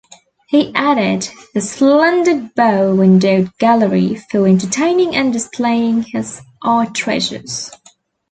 [0.47, 7.69] He added the splendid bow windowed gallery for entertaining and displaying his art treasures.